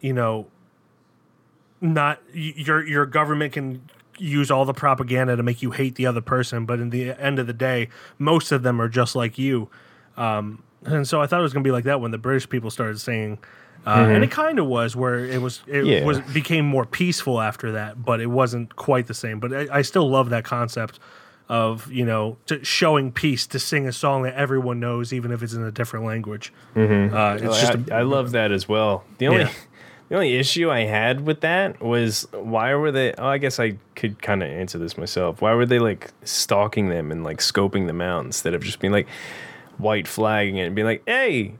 [0.00, 0.46] you know
[1.80, 3.88] not your your government can
[4.18, 7.38] use all the propaganda to make you hate the other person but in the end
[7.38, 7.88] of the day
[8.18, 9.68] most of them are just like you.
[10.16, 12.48] Um, and so I thought it was going to be like that when the British
[12.48, 13.38] people started singing,
[13.86, 16.04] uh, and it kind of was where it was it Yeah.
[16.04, 19.40] was became more peaceful after that, but it wasn't quite the same.
[19.40, 20.98] But I, I still love that concept
[21.48, 25.42] of you know to showing peace to sing a song that everyone knows, even if
[25.42, 26.52] it's in a different language.
[26.76, 29.04] Uh, it's Well, just I, a, I love that as well.
[29.18, 29.50] The only Yeah.
[30.10, 33.12] the only issue I had with that was why were they?
[33.14, 35.40] Oh, I guess I could kind of answer this myself.
[35.40, 38.92] Why were they like stalking them and like scoping them out instead of just being
[38.92, 39.08] like
[39.78, 41.54] white flagging it and being like, "Hey,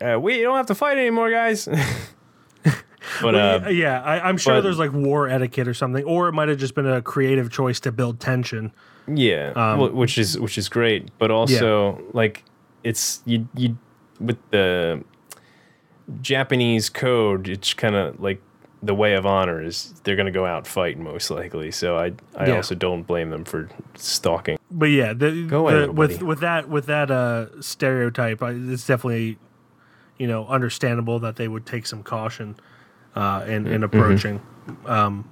[0.00, 1.68] uh, we don't have to fight anymore, guys."
[3.22, 6.32] but uh, yeah, I, I'm sure but- there's like war etiquette or something, or it
[6.32, 8.72] might have just been a creative choice to build tension.
[9.12, 12.44] Yeah, Um, which is which is great, but also like
[12.84, 13.76] it's you you
[14.20, 15.02] with the
[16.20, 18.40] Japanese code, it's kind of like
[18.82, 21.70] the way of honor is they're gonna go out fight most likely.
[21.70, 22.56] So I I Yeah.
[22.56, 24.58] also don't blame them for stalking.
[24.70, 29.38] but yeah, the, Go the- with with that with that uh, stereotype, it's definitely
[30.20, 32.54] you know understandable that they would take some caution.
[33.16, 34.40] uh, in in approaching.
[34.86, 35.24] Um,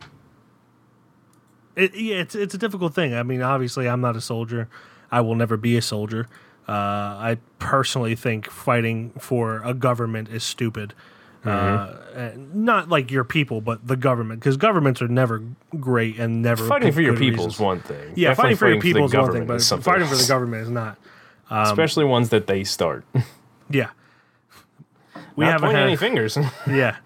[1.76, 3.14] it, yeah, it's it's a difficult thing.
[3.14, 4.68] I mean, obviously, I'm not a soldier.
[5.12, 6.26] I will never be a soldier.
[6.68, 10.94] Uh, I personally think fighting for a government is stupid.
[11.44, 15.42] Uh, not like your people, but the government, because governments are never
[15.80, 17.54] great and never Fighting for your people reasons.
[17.54, 18.12] is one thing.
[18.16, 20.70] Yeah, Definitely fighting for your people is one thing, but fighting for the government is
[20.70, 20.98] not.
[21.50, 23.04] especially ones that they start.
[23.70, 23.90] Yeah,
[25.38, 26.36] we Not haven't had any fingers.
[26.68, 26.96] yeah.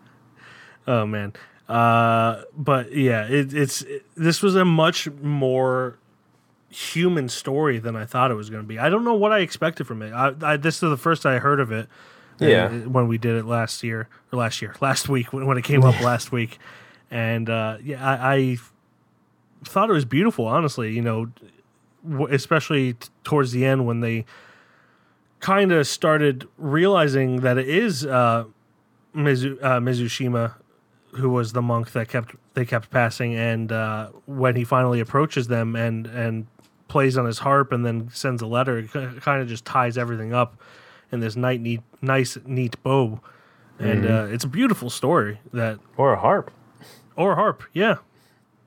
[0.87, 1.33] Oh man.
[1.69, 5.99] Uh, but yeah, it, it's it- this was a much more
[6.71, 8.79] human story than I thought it was going to be.
[8.79, 10.13] I don't know what I expected from it.
[10.13, 11.89] I, I this is the first I heard of it.
[12.41, 12.69] uh, Yeah.
[12.69, 15.85] when we did it last year or last year, last week when, when it came
[15.85, 16.59] up last week,
[17.11, 18.57] and uh, yeah, I, I
[19.65, 20.47] thought it was beautiful.
[20.47, 21.29] Honestly, you know,
[22.09, 24.25] w- especially t- towards the end when they
[25.43, 28.45] kind of started realizing that it is uh,
[29.15, 30.55] Mizu, uh, Mizushima
[31.17, 35.49] who was the monk that kept they kept passing, and uh, when he finally approaches
[35.49, 36.47] them and and
[36.89, 40.33] plays on his harp and then sends a letter, it kind of just ties everything
[40.33, 40.59] up
[41.11, 43.21] in this nice, neat, nice, neat bow,
[43.79, 46.51] and uh, it's a beautiful story that or a harp.
[47.17, 47.97] or a harp, yeah,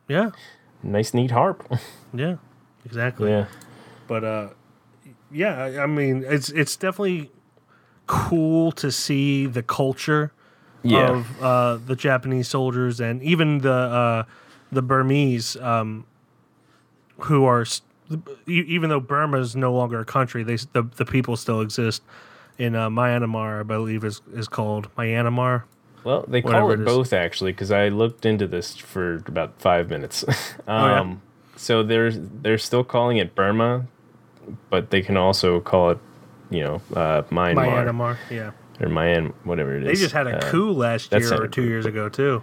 [0.08, 0.30] yeah,
[0.84, 1.68] Nice, neat harp.
[2.14, 2.36] yeah,
[2.86, 3.32] exactly.
[3.32, 3.46] yeah.
[4.08, 4.50] but uh
[5.36, 7.32] yeah I- mean it's it's definitely
[8.08, 10.32] cool to see the culture
[10.84, 11.10] Yeah.
[11.12, 14.24] of uh the japanese soldiers and even the uh
[14.72, 16.06] the burmese um
[17.22, 17.66] who are
[18.48, 22.02] even though burma is no longer a country they the, the people still exist
[22.58, 25.64] in uh, Myanmar, I believe is is called Myanmar.
[26.06, 29.90] Well, they call it, it both actually because I looked into this for about five
[29.90, 30.24] minutes.
[30.68, 31.16] um, yeah?
[31.58, 33.88] So they're they're still calling it Burma,
[34.70, 36.00] but they can also call it,
[36.50, 38.52] you know, uh, Myanmar, Myanmar, yeah.
[38.80, 39.88] or Myan, whatever it is.
[39.98, 42.42] They just had a Uh, coup last year or two years ago too.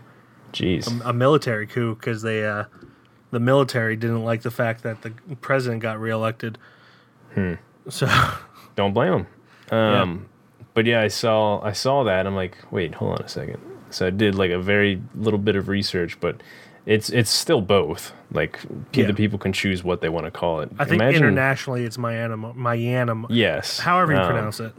[0.53, 0.87] Jeez.
[1.05, 2.65] a military coup because they uh,
[3.31, 5.11] the military didn't like the fact that the
[5.41, 6.59] president got reelected.
[7.35, 7.55] Hmm.
[7.89, 8.07] So
[8.77, 9.27] Don't blame
[9.71, 9.79] them.
[9.79, 10.27] Um,
[10.75, 12.27] But yeah, I saw I saw that.
[12.27, 13.59] I'm like, wait, hold on a second.
[13.91, 16.43] So I did like a very little bit of research, but
[16.87, 18.13] it's it's still both.
[18.33, 18.59] Like
[18.93, 19.07] Yeah.
[19.07, 20.71] the people can choose what they want to call it.
[20.79, 22.55] I think Imagine- internationally it's Myanmar.
[22.57, 23.27] Myanmar.
[23.31, 23.79] Yes.
[23.81, 24.73] However you Um, pronounce it.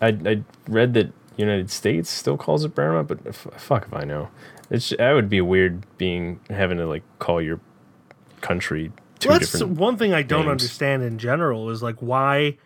[0.00, 4.04] I I read that United States still calls it Burma, but f- fuck if I
[4.04, 4.28] know.
[4.70, 7.60] It's that would be weird being having to like call your
[8.40, 10.50] country two Well, that's one thing I don't names.
[10.62, 12.58] understand in general is like why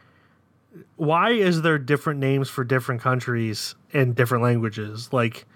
[0.96, 5.10] why is there different names for different countries in different languages?
[5.12, 5.46] Like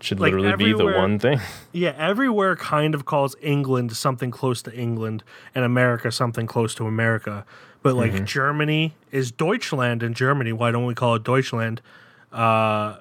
[0.00, 1.40] Should like literally be the one thing.
[1.72, 6.86] Yeah, everywhere kind of calls England something close to England and America something close to
[6.86, 7.46] America.
[7.82, 8.24] But like Mm-hmm.
[8.24, 10.52] Germany is Deutschland in Germany.
[10.52, 11.80] Why don't we call it Deutschland?
[12.32, 12.96] Uh,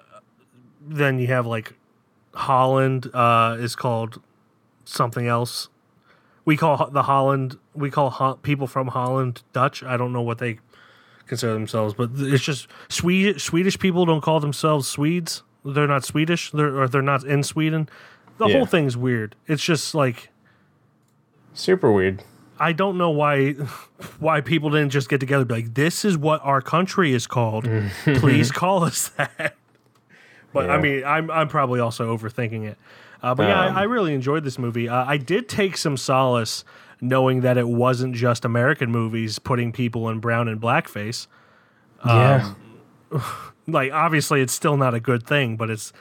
[0.86, 1.73] then you have like
[2.34, 4.21] Holland uh, is called
[4.86, 5.69] something else.
[6.45, 9.84] We call the Holland, we call Ho- people from Holland Dutch.
[9.84, 10.60] I don't know what they
[11.27, 15.43] consider themselves, but it's just Swedish, Swedish people don't call themselves Swedes.
[15.65, 17.88] They're not Swedish, they're, or they're not in Sweden.
[18.38, 18.58] The Yeah.
[18.58, 19.36] whole thing's weird.
[19.47, 20.30] It's just like
[21.54, 22.23] Super weird.
[22.60, 23.52] I don't know why
[24.19, 27.28] why people didn't just get together and be like, this is what our country is
[27.28, 27.67] called.
[28.06, 29.56] Please call us that.
[30.52, 32.78] But I mean, I'm I'm probably also overthinking it.
[33.21, 34.89] Uh, but yeah, Um, I, I really enjoyed this movie.
[34.89, 36.63] Uh, I did take some solace
[37.02, 41.28] knowing that it wasn't just American movies putting people in brown and blackface.
[42.06, 42.54] yeah.
[43.67, 45.93] Like, obviously, it's still not a good thing, but it's.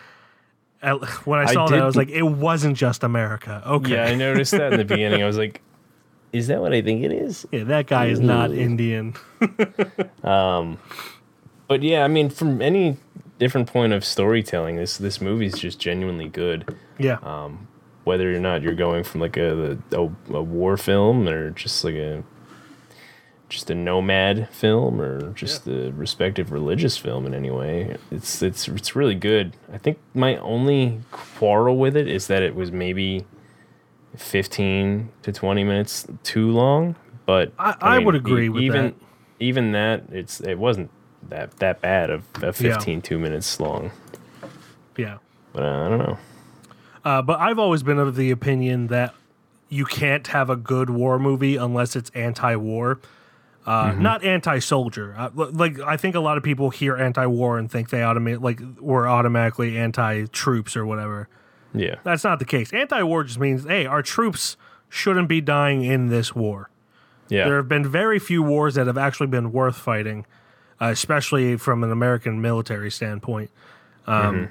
[1.24, 3.62] When I I saw that, I was like, it wasn't just America.
[3.64, 3.92] Okay.
[3.92, 5.22] Yeah, I noticed that in the beginning.
[5.22, 5.60] I was like,
[6.32, 7.46] is that what I think it is?
[7.52, 9.14] Yeah, that guy is not Indian.
[10.24, 10.78] Um,
[11.68, 12.96] but yeah, I mean, from any
[13.38, 16.76] different point of storytelling, this this movie's just genuinely good.
[16.98, 17.18] Yeah.
[17.22, 17.66] Um,
[18.04, 21.94] whether or not you're going from like a a, a war film or just like
[21.94, 22.22] a
[23.52, 28.66] just a nomad film or just a respective religious film in any way, it's it's
[28.68, 29.54] it's really good.
[29.72, 33.24] I think my only quarrel with it is that it was maybe
[34.16, 36.96] fifteen to twenty minutes too long.
[37.26, 38.94] But I- I would agree with even, that.
[39.38, 40.90] Even that, it's it wasn't
[41.28, 43.90] that that bad of a 15 two minutes long.
[44.96, 45.18] yeah.
[45.52, 46.18] But uh, I don't know.
[47.04, 49.14] Uh, but I've always been of the opinion that
[49.68, 53.00] you can't have a good war movie unless it's anti-war,
[53.66, 54.02] uh, Mm-hmm.
[54.02, 55.14] not anti-soldier.
[55.16, 58.60] Uh, like I think a lot of people hear anti-war and think they automate like
[58.80, 61.28] we're automatically anti-troops or whatever.
[61.74, 61.96] Yeah.
[62.04, 62.72] That's not the case.
[62.72, 64.56] Anti-war just means hey, our troops
[64.88, 66.68] shouldn't be dying in this war.
[67.28, 67.44] Yeah.
[67.46, 70.26] There have been very few wars that have actually been worth fighting,
[70.80, 73.50] uh, especially from an American military standpoint.
[74.06, 74.50] Um,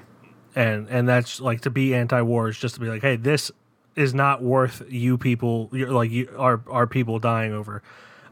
[0.56, 3.50] and and that's like to be anti-war is just to be like, hey, this
[3.94, 7.82] is not worth you people, you're like you, our our people dying over.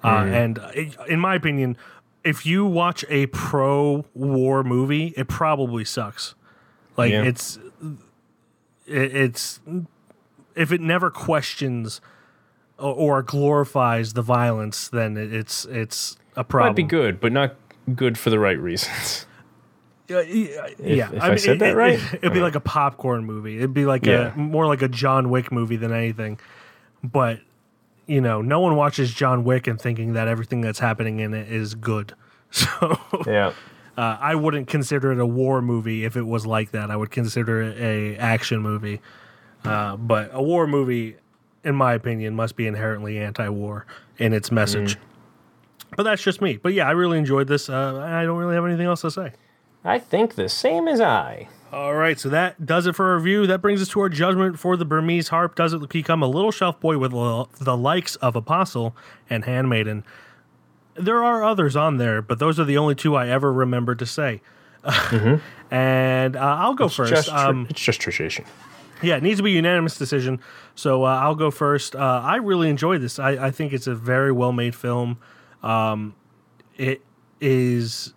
[0.02, 1.76] Uh, and it, in my opinion,
[2.24, 6.34] if you watch a pro-war movie, it probably sucks.
[6.96, 7.22] Like Yeah.
[7.24, 7.58] it's
[8.86, 9.60] it, it's
[10.54, 12.00] if it never questions
[12.78, 16.70] or, or glorifies the violence, then it, it's it's a problem.
[16.72, 17.54] Might be good, but not
[17.94, 19.26] good for the right reasons.
[20.08, 20.66] Yeah, yeah.
[20.80, 21.10] yeah.
[21.12, 22.00] if I said that it, right?
[22.14, 23.58] It, would be like a popcorn movie.
[23.58, 24.34] It'd be like Yeah.
[24.34, 26.40] a more like a John Wick movie than anything.
[27.04, 27.38] But
[28.10, 31.50] you know, no one watches John Wick and thinking that everything that's happening in it
[31.50, 32.14] is good.
[32.52, 33.52] So Yeah.
[33.96, 36.90] uh, I wouldn't consider it a war movie if it was like that.
[36.90, 39.00] I would consider it a action movie.
[39.64, 41.16] Uh, but a war movie,
[41.62, 43.86] in my opinion, must be inherently anti-war
[44.18, 44.96] in its message.
[45.96, 46.56] But that's just me.
[46.56, 47.68] But yeah, I really enjoyed this.
[47.68, 49.30] Uh, I don't really have anything else to say.
[49.84, 51.48] I think the same as I.
[51.72, 53.46] All right, so that does it for our review.
[53.46, 55.54] That brings us to our judgment for the Burmese harp.
[55.54, 58.96] Does it become a little shelf boy with the likes of Apostle
[59.28, 60.04] and Handmaiden?
[60.94, 64.04] There are others on there, but those are the only two I ever remember to
[64.04, 64.42] say.
[65.70, 67.10] and uh, I'll go first.
[67.12, 68.44] Just um, it's just tradition.
[69.02, 70.40] yeah, it needs to be a unanimous decision.
[70.74, 71.94] So uh, I'll go first.
[71.94, 73.18] Uh, I really enjoyed this.
[73.18, 75.18] I, I think it's a very well made film.
[75.62, 76.14] Um,
[76.76, 77.02] it
[77.40, 78.14] is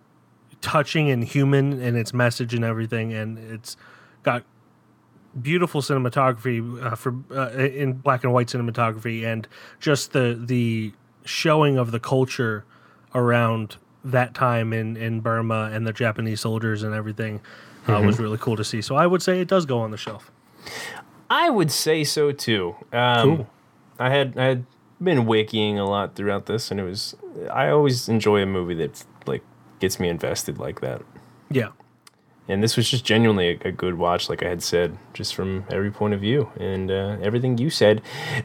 [0.64, 3.76] touching and human in its message and everything, and it's
[4.22, 4.42] got
[5.40, 9.46] beautiful cinematography uh, for uh, in black and white cinematography, and
[9.78, 10.92] just the the
[11.24, 12.64] showing of the culture
[13.14, 17.40] around that time in in Burma and the Japanese soldiers and everything
[17.86, 18.80] uh, was really cool to see.
[18.80, 20.30] So I would say it does go on the shelf.
[21.30, 22.74] I would say so too.
[22.92, 23.50] Um, Cool.
[23.98, 24.66] I had I had
[25.02, 27.14] been wikiing a lot throughout this, and it was
[27.52, 29.42] I always enjoy a movie that like
[29.80, 31.02] gets me invested like that.
[31.50, 31.68] Yeah.
[32.48, 35.64] And this was just genuinely a, a good watch, like I had said, just from
[35.70, 38.02] every point of view, and uh, everything you said,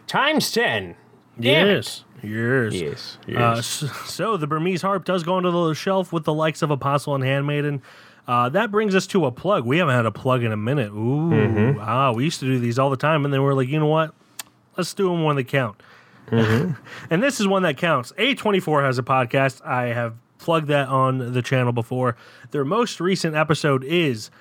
[0.07, 0.95] times ten.
[1.39, 1.71] Damn it.
[1.71, 2.03] yes.
[2.21, 3.17] Yes.
[3.27, 3.83] Yes.
[3.83, 7.15] Uh, so the Burmese harp does go onto the shelf with the likes of Apostle
[7.15, 7.81] and Handmaiden.
[8.27, 9.65] Uh, that brings us to a plug.
[9.65, 10.91] We haven't had a plug in a minute.
[10.91, 11.79] Ooh, Mm-hmm.
[11.81, 13.87] ah, we used to do these all the time, and then we're like, you know
[13.87, 14.13] what?
[14.77, 15.81] Let's do them when they count.
[16.29, 16.73] Mm-hmm.
[17.09, 18.11] and this is one that counts.
[18.13, 19.65] A24 has a podcast.
[19.65, 22.15] I have plugged that on the channel before.
[22.51, 24.31] Their most recent episode is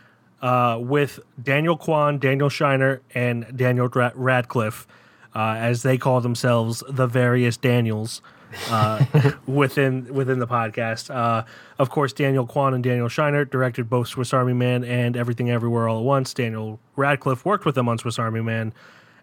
[0.41, 4.87] uh, with Daniel Kwan, Daniel Scheinert, and Daniel Ra- Radcliffe,
[5.35, 8.23] uh, as they call themselves, the various Daniels
[8.71, 9.05] uh,
[9.47, 11.15] within within the podcast.
[11.15, 11.45] Uh,
[11.79, 15.89] of course, Daniel Kwan and Daniel Scheinert directed both Swiss Army Man and Everything Everywhere
[15.89, 16.33] All at Once.
[16.33, 18.73] Daniel Radcliffe worked with them on Swiss Army Man,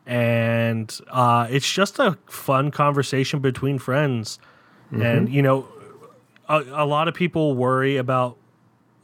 [0.06, 4.40] and uh, it's just a fun conversation between friends.
[4.92, 5.68] And you know,
[6.48, 8.38] a, a lot of people worry about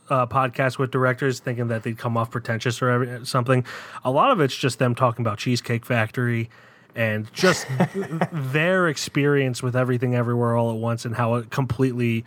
[0.10, 3.66] uh, podcasts with directors, thinking that they'd come off pretentious or every, something.
[4.04, 6.50] A lot of it's just them talking about Cheesecake Factory
[6.96, 7.66] and just
[8.32, 12.26] their experience with everything everywhere all at once and how it completely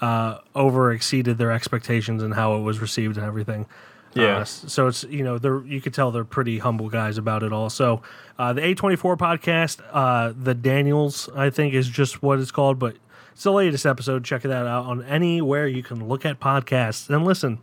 [0.00, 3.66] uh, over exceeded their expectations and how it was received and everything.
[4.14, 4.38] Yeah.
[4.38, 7.52] Uh, so it's you know they're you could tell they're pretty humble guys about it
[7.52, 7.70] all.
[7.70, 8.02] So
[8.40, 12.50] uh, the A twenty four podcast, uh, the Daniels, I think is just what it's
[12.50, 12.96] called, but
[13.40, 14.22] it's the latest episode.
[14.22, 17.58] Check that out on anywhere you can look at podcasts and listen.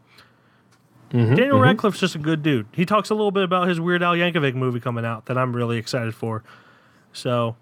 [1.11, 2.65] Daniel Radcliffe's just a good dude.
[2.71, 5.55] He talks a little bit about his Weird Al Yankovic movie coming out that I'm
[5.55, 6.43] really excited for.
[7.13, 7.57] So,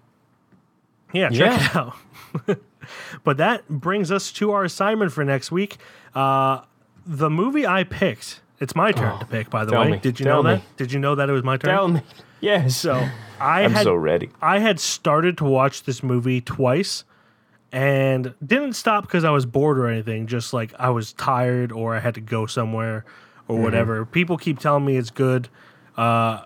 [1.12, 1.66] yeah, check Yeah.
[1.66, 2.58] it out.
[3.24, 5.76] but that brings us to our assignment for next week.
[6.14, 6.62] Uh,
[7.04, 8.40] the movie I picked.
[8.60, 9.90] It's my turn to pick, by the way.
[9.90, 9.98] me.
[9.98, 10.56] Did you Tell know me.
[10.56, 10.76] that?
[10.78, 11.70] Did you know that it was my turn?
[11.74, 12.00] Tell me.
[12.40, 12.74] Yes.
[12.74, 12.94] So
[13.40, 14.30] I I'm had so ready.
[14.40, 17.04] I had started to watch this movie twice
[17.76, 20.26] and didn't stop because I was bored or anything.
[20.26, 23.04] Just like I was tired or I had to go somewhere
[23.48, 24.06] or whatever.
[24.06, 25.50] People keep telling me it's good.
[25.94, 26.44] Uh,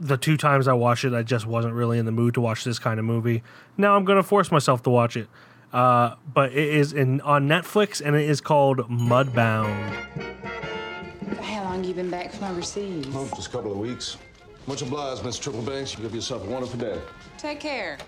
[0.00, 2.64] the two times I watched it, I just wasn't really in the mood to watch
[2.64, 3.42] this kind of movie.
[3.76, 5.28] Now I'm going to force myself to watch it.
[5.74, 9.92] Uh, but it is in on Netflix and it is called Mudbound.
[11.42, 13.04] How long you been back from overseas?
[13.12, 14.16] Oh, just a couple of weeks.
[14.66, 15.94] Much obliged, Miss Triple Banks.
[15.98, 16.98] You give yourself a wonderful day.
[17.36, 17.98] Take care.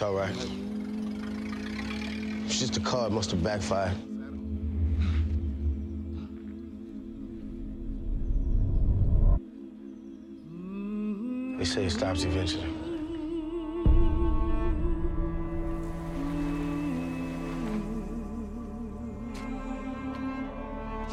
[0.00, 0.34] It's all right.
[2.46, 3.08] It's just a car.
[3.08, 3.94] It must have backfired.
[11.58, 12.64] They say it stops eventually.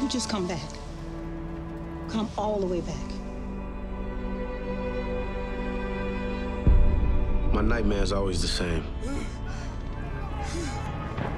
[0.00, 0.70] You just come back.
[2.08, 3.17] Come all the way back.
[7.58, 8.84] My nightmare's always the same.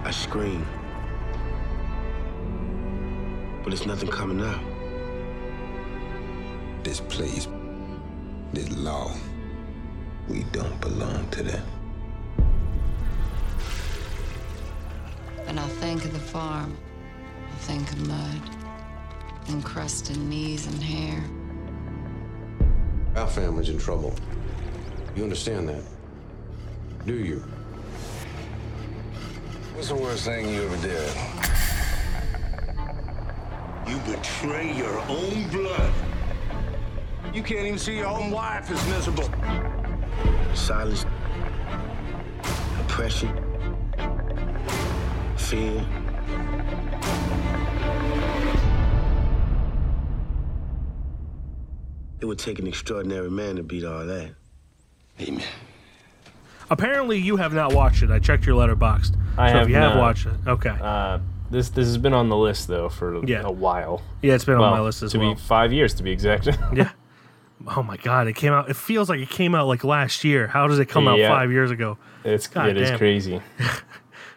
[0.04, 0.66] I scream.
[3.64, 4.60] But it's nothing coming out.
[6.84, 7.48] This place,
[8.52, 9.10] this law,
[10.28, 11.66] we don't belong to them.
[15.46, 16.76] When I think of the farm,
[17.50, 18.42] I think of mud,
[19.48, 21.24] encrusted knees and hair.
[23.16, 24.14] Our family's in trouble.
[25.16, 25.82] You understand that?
[27.06, 27.38] Do you?
[29.74, 31.12] What's the worst thing you ever did?
[33.88, 35.92] You betray your own blood.
[37.32, 39.28] You can't even see your own wife is miserable.
[40.54, 41.06] Silence.
[42.80, 43.34] Oppression.
[45.36, 45.86] Fear.
[52.20, 54.34] It would take an extraordinary man to beat all that.
[55.18, 55.42] Amen.
[56.70, 58.10] Apparently, you have not watched it.
[58.10, 59.16] I checked your letterboxd.
[59.36, 60.00] I so have if you have not.
[60.00, 60.76] watched it, okay.
[60.80, 61.18] Uh,
[61.50, 63.42] this this has been on the list though for Yeah.
[63.44, 64.02] a while.
[64.22, 65.22] yeah, it's been well, on my list as well.
[65.22, 65.34] to well.
[65.34, 66.46] be five years to be exact.
[66.72, 66.90] yeah.
[67.66, 68.70] Oh my god, it came out.
[68.70, 70.46] It feels like it came out like last year.
[70.46, 71.98] How does it come out five years ago?
[72.24, 73.40] it's God it is crazy.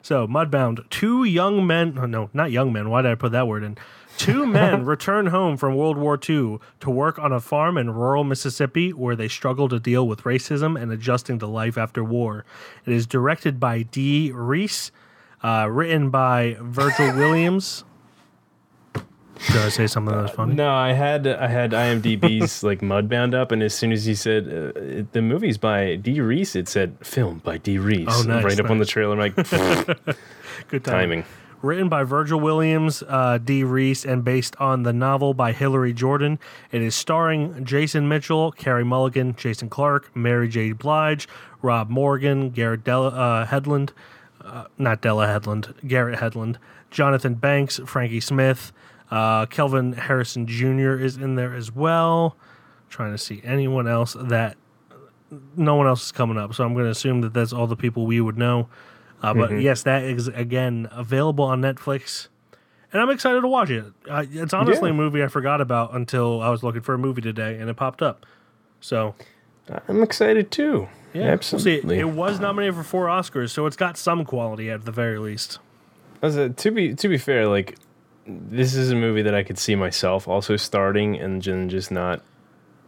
[0.03, 3.47] So, Mudbound, two young men, oh, no, not young men, why did I put that
[3.47, 3.77] word in?
[4.17, 8.23] Two men return home from World War II to work on a farm in rural
[8.23, 12.45] Mississippi where they struggle to deal with racism and adjusting to life after war.
[12.85, 14.91] It is directed by Dee Rees,
[15.43, 17.83] uh, written by Virgil Williams.
[19.47, 20.53] Did I say something that was funny?
[20.53, 24.47] No, I had I had IMDb's like Mudbound up, and as soon as he said
[24.47, 28.07] uh, it- the movie's by Dee Rees, it said filmed by Dee Reese.
[28.09, 29.13] Oh, nice, right up on the trailer.
[29.13, 29.35] I'm like,
[30.69, 31.25] Good timing.
[31.63, 33.63] Written by Virgil Williams, uh, D.
[33.63, 36.37] Rees, and based on the novel by Hillary Jordan.
[36.73, 40.73] It is starring Jason Mitchell, Carey Mulligan, Jason Clarke, Mary J.
[40.73, 41.25] Blige,
[41.61, 43.91] Rob Morgan, Garrett Della, uh, Hedlund,
[44.41, 46.57] uh, not Della Hedlund, Garrett Hedlund,
[46.91, 48.73] Jonathan Banks, Frankie Smith,
[49.09, 50.95] uh, Kelvin Harrison Jr.
[50.95, 52.35] is in there as well.
[52.89, 54.57] trying to see anyone else that
[55.55, 57.77] no one else is coming up, so I'm going to assume that that's all the
[57.77, 58.67] people we would know.
[59.23, 62.27] Uh, but yes, that is again available on Netflix,
[62.91, 63.85] and I'm excited to watch it.
[64.09, 64.93] Uh, it's honestly Yeah.
[64.95, 67.75] a movie I forgot about until I was looking for a movie today, and it
[67.75, 68.25] popped up.
[68.81, 69.15] So
[69.87, 70.89] I'm excited too.
[71.13, 71.79] yeah, absolutely.
[71.83, 74.91] We'll see, it was nominated for four Oscars, so it's got some quality at the
[74.91, 75.59] very least.
[76.21, 77.77] As a- to be to be fair, like
[78.27, 82.21] this is a movie that I could see myself also starting and just not.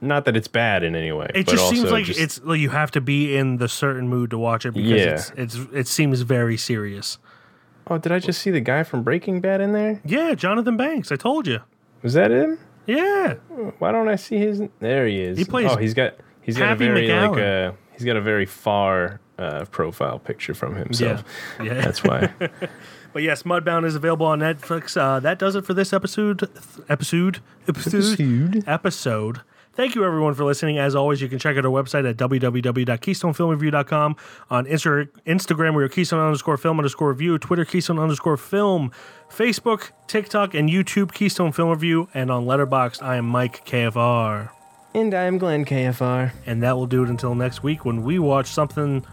[0.06, 1.28] Not that it's bad in any way.
[1.36, 4.30] It just seems like just- it's like you have to be in the certain mood
[4.32, 5.14] to watch it because Yeah.
[5.38, 7.18] it's, it's it seems very serious.
[7.88, 10.02] Oh, did I just see the guy from Breaking Bad in there?
[10.06, 11.12] Yeah, Jonathan Banks.
[11.12, 11.60] I told you.
[12.02, 12.58] Was that him?
[12.88, 13.34] Yeah,
[13.80, 14.62] Why don't I see his?
[14.80, 15.38] There he is.
[15.38, 17.70] He plays Oh, he's got he's got Happy a very like McGowan.
[17.70, 21.24] uh, he's got a very far uh, profile picture from himself.
[21.60, 21.74] yeah, yeah.
[21.82, 22.32] That's why.
[23.14, 24.98] But yes, Mudbound is available on Netflix.
[24.98, 26.50] Uh, that does it for this episode.
[26.90, 27.40] Episode.
[27.66, 28.64] Episode.
[28.68, 29.42] Episode.
[29.76, 30.78] Thank you, everyone, for listening.
[30.78, 34.16] As always, you can check out our website at www.keystonefilmreview.com.
[34.50, 37.38] On Insta- Instagram, we are Keystone underscore film underscore review.
[37.38, 38.92] Twitter, Keystone underscore film.
[39.30, 42.08] Facebook, TikTok, and YouTube, Keystone Film Review.
[42.14, 44.50] And on Letterboxd, I am Mike KFR.
[44.94, 46.32] and I'm Glenn KFR.
[46.46, 49.06] And that will do it until next week when we watch something.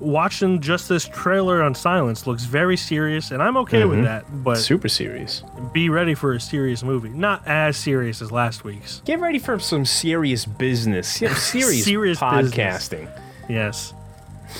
[0.00, 4.06] Watching just this trailer on silence looks very serious, and I'm okay with mm-hmm.
[4.06, 4.42] that.
[4.42, 5.42] But Super serious.
[5.72, 7.10] be ready for a serious movie.
[7.10, 9.00] Not as serious as last week's.
[9.04, 11.08] Get ready for some serious business.
[11.36, 13.08] Serious, Serious podcasting.
[13.48, 13.94] Yes.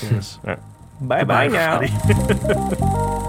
[0.04, 0.38] Yes.
[1.00, 1.80] Bye bye now.